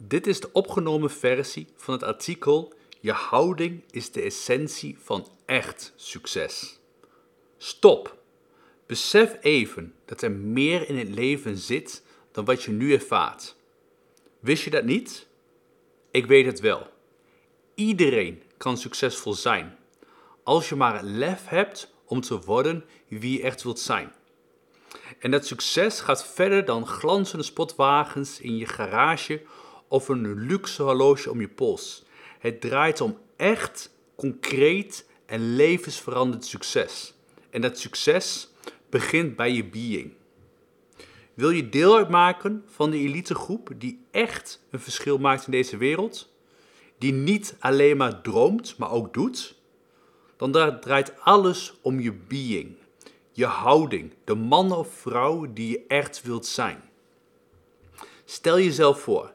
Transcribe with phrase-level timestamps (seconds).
[0.00, 5.92] Dit is de opgenomen versie van het artikel Je houding is de essentie van echt
[5.96, 6.78] succes.
[7.56, 8.16] Stop.
[8.86, 13.56] Besef even dat er meer in het leven zit dan wat je nu ervaart.
[14.40, 15.26] Wist je dat niet?
[16.10, 16.86] Ik weet het wel.
[17.74, 19.78] Iedereen kan succesvol zijn,
[20.42, 24.12] als je maar het lef hebt om te worden wie je echt wilt zijn.
[25.18, 29.42] En dat succes gaat verder dan glanzende spotwagens in je garage
[29.88, 32.04] of een luxe horloge om je pols.
[32.38, 37.14] Het draait om echt, concreet en levensveranderend succes.
[37.50, 38.48] En dat succes
[38.90, 40.12] begint bij je being.
[41.34, 46.32] Wil je deel uitmaken van de elitegroep die echt een verschil maakt in deze wereld?
[46.98, 49.56] Die niet alleen maar droomt, maar ook doet?
[50.36, 52.76] Dan draait alles om je being,
[53.32, 56.82] je houding, de man of vrouw die je echt wilt zijn.
[58.24, 59.32] Stel jezelf voor,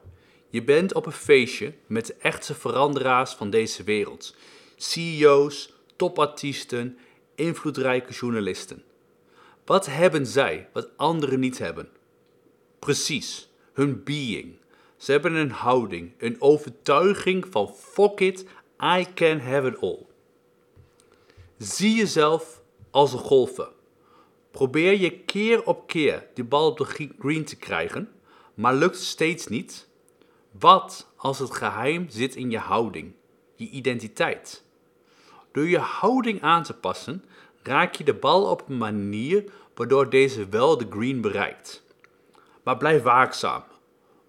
[0.54, 4.36] je bent op een feestje met de echte veranderaars van deze wereld.
[4.76, 6.98] CEO's, topartiesten,
[7.34, 8.82] invloedrijke journalisten.
[9.64, 11.88] Wat hebben zij wat anderen niet hebben?
[12.78, 14.56] Precies, hun being.
[14.96, 18.44] Ze hebben een houding, een overtuiging van fuck it,
[18.98, 20.06] I can have it all.
[21.58, 23.68] Zie jezelf als een golfer.
[24.50, 28.12] Probeer je keer op keer die bal op de green te krijgen,
[28.54, 29.92] maar lukt steeds niet.
[30.58, 33.12] Wat als het geheim zit in je houding,
[33.54, 34.64] je identiteit?
[35.52, 37.24] Door je houding aan te passen,
[37.62, 39.44] raak je de bal op een manier
[39.74, 41.84] waardoor deze wel de green bereikt.
[42.62, 43.62] Maar blijf waakzaam.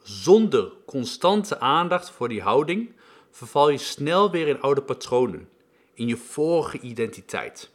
[0.03, 2.93] Zonder constante aandacht voor die houding
[3.31, 5.49] verval je snel weer in oude patronen,
[5.93, 7.71] in je vorige identiteit.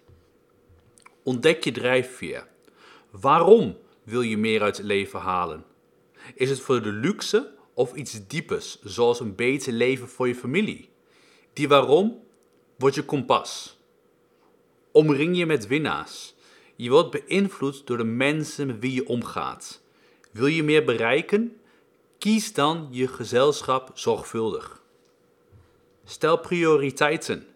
[1.22, 2.46] Ontdek je drijfveer.
[3.10, 5.64] Waarom wil je meer uit het leven halen?
[6.34, 10.88] Is het voor de luxe of iets diepers, zoals een beter leven voor je familie?
[11.52, 12.22] Die waarom
[12.78, 13.78] wordt je kompas.
[14.92, 16.34] Omring je met winnaars.
[16.76, 19.82] Je wordt beïnvloed door de mensen met wie je omgaat.
[20.32, 21.60] Wil je meer bereiken?
[22.18, 24.82] Kies dan je gezelschap zorgvuldig.
[26.04, 27.46] Stel prioriteiten.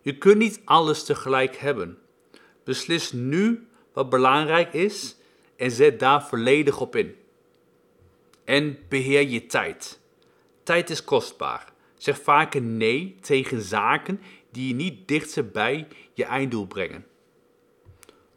[0.00, 1.98] Je kunt niet alles tegelijk hebben.
[2.64, 5.16] Beslis nu wat belangrijk is
[5.56, 7.16] en zet daar volledig op in.
[8.46, 10.00] En beheer je tijd.
[10.62, 11.72] Tijd is kostbaar.
[11.96, 14.20] Zeg vaker nee tegen zaken
[14.50, 17.06] die je niet dichter bij je einddoel brengen.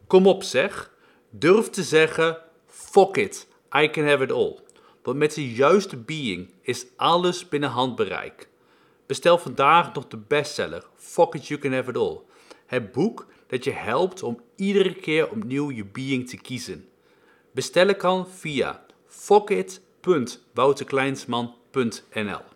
[0.06, 0.94] Kom op zeg,
[1.30, 4.58] durf te zeggen, fuck it, I can have it all.
[5.02, 8.48] Want met de juiste being is alles binnen handbereik.
[9.06, 12.20] Bestel vandaag nog de bestseller Fuck it, you can have it all.
[12.66, 16.88] Het boek dat je helpt om iedere keer opnieuw je being te kiezen.
[17.52, 18.86] Bestellen kan via
[20.02, 22.49] fuckit.wouterkleinsman.nl